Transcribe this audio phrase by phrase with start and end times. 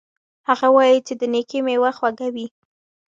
[0.47, 2.47] هغه وایي چې د نیکۍ میوه خوږه وي